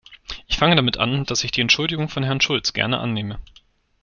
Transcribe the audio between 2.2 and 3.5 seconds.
Herrn Schulz gern annehme.